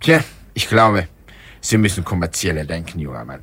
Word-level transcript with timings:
Tja, 0.00 0.24
ich 0.54 0.66
glaube, 0.66 1.08
Sie 1.60 1.76
müssen 1.76 2.04
kommerzieller 2.04 2.64
denken, 2.64 2.98
junger 2.98 3.24
Mann. 3.24 3.40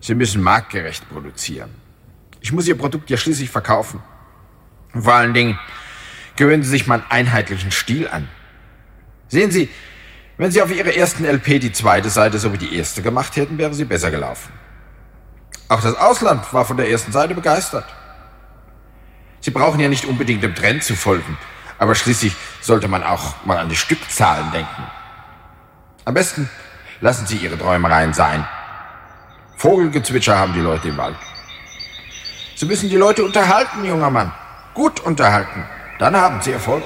Sie 0.00 0.14
müssen 0.14 0.40
marktgerecht 0.42 1.08
produzieren. 1.08 1.70
Ich 2.40 2.52
muss 2.52 2.68
Ihr 2.68 2.78
Produkt 2.78 3.10
ja 3.10 3.16
schließlich 3.16 3.50
verkaufen. 3.50 4.00
Und 4.94 5.02
vor 5.02 5.14
allen 5.14 5.34
Dingen 5.34 5.58
gewöhnen 6.36 6.62
Sie 6.62 6.70
sich 6.70 6.86
mal 6.86 7.00
einen 7.00 7.10
einheitlichen 7.10 7.72
Stil 7.72 8.06
an. 8.06 8.28
Sehen 9.26 9.50
Sie, 9.50 9.68
wenn 10.36 10.52
Sie 10.52 10.62
auf 10.62 10.70
Ihrer 10.70 10.94
ersten 10.94 11.24
LP 11.24 11.60
die 11.60 11.72
zweite 11.72 12.10
Seite 12.10 12.38
so 12.38 12.52
wie 12.52 12.58
die 12.58 12.76
erste 12.76 13.02
gemacht 13.02 13.34
hätten, 13.36 13.58
wäre 13.58 13.74
sie 13.74 13.84
besser 13.84 14.12
gelaufen. 14.12 14.52
Auch 15.68 15.82
das 15.82 15.96
Ausland 15.96 16.52
war 16.54 16.64
von 16.64 16.76
der 16.76 16.88
ersten 16.88 17.10
Seite 17.10 17.34
begeistert. 17.34 17.84
Sie 19.40 19.50
brauchen 19.50 19.80
ja 19.80 19.88
nicht 19.88 20.04
unbedingt 20.04 20.44
dem 20.44 20.54
Trend 20.54 20.84
zu 20.84 20.94
folgen, 20.94 21.36
aber 21.78 21.96
schließlich 21.96 22.34
sollte 22.60 22.86
man 22.86 23.02
auch 23.02 23.44
mal 23.44 23.58
an 23.58 23.68
die 23.68 23.76
Stückzahlen 23.76 24.52
denken. 24.52 24.82
Am 26.08 26.14
besten 26.14 26.48
lassen 27.02 27.26
Sie 27.26 27.36
Ihre 27.36 27.58
Träumereien 27.58 28.14
sein. 28.14 28.42
Vogelgezwitscher 29.58 30.38
haben 30.38 30.54
die 30.54 30.60
Leute 30.60 30.88
im 30.88 30.96
Wald. 30.96 31.16
Sie 32.56 32.64
müssen 32.64 32.88
die 32.88 32.96
Leute 32.96 33.22
unterhalten, 33.22 33.84
junger 33.84 34.08
Mann. 34.08 34.32
Gut 34.72 35.00
unterhalten. 35.00 35.66
Dann 35.98 36.16
haben 36.16 36.40
Sie 36.40 36.52
Erfolg. 36.52 36.82